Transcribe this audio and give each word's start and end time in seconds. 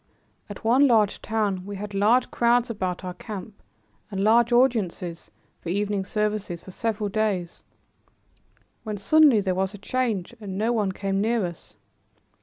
At 0.49 0.63
one 0.65 0.87
large 0.87 1.21
town 1.21 1.63
we 1.63 1.75
had 1.75 1.93
large 1.93 2.31
crowds 2.31 2.71
about 2.71 3.03
our 3.03 3.13
camp 3.13 3.61
and 4.09 4.23
large 4.23 4.51
audiences 4.51 5.29
for 5.59 5.69
evening 5.69 6.05
services 6.05 6.63
for 6.63 6.71
several 6.71 7.07
days, 7.07 7.63
when 8.83 8.97
suddenly 8.97 9.41
there 9.41 9.53
was 9.53 9.75
a 9.75 9.77
change 9.77 10.33
and 10.41 10.57
no 10.57 10.71
one 10.73 10.91
came 10.91 11.21
near 11.21 11.45
us. 11.45 11.77